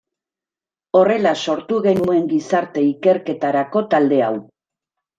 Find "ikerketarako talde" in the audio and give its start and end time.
2.89-4.27